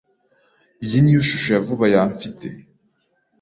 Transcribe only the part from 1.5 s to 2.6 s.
ya vuba ya mfite.